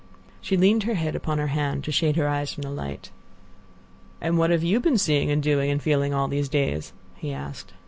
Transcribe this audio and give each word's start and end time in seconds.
She 0.41 0.57
leaned 0.57 0.81
her 0.85 0.95
head 0.95 1.15
upon 1.15 1.37
her 1.37 1.45
hand 1.53 1.83
to 1.83 1.91
shade 1.91 2.15
her 2.15 2.27
eyes 2.27 2.51
from 2.51 2.63
the 2.63 2.71
light. 2.71 3.11
"And 4.19 4.35
what 4.39 4.49
have 4.49 4.63
you 4.63 4.79
been 4.79 4.97
seeing 4.97 5.29
and 5.29 5.43
doing 5.43 5.69
and 5.69 5.79
feeling 5.79 6.11
all 6.11 6.27
these 6.27 6.49
days?" 6.49 6.91
he 7.15 7.31
asked. 7.31 7.73